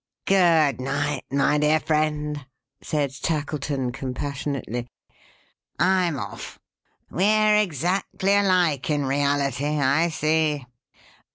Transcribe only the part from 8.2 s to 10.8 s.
alike, in reality, I see.